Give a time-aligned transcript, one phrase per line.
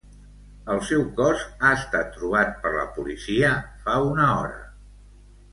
[0.75, 3.53] El seu cos ha estat trobat per la policia
[3.85, 4.59] fa una hora.